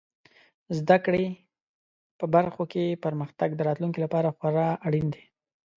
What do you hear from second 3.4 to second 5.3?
د راتلونکي لپاره خورا اړین دی.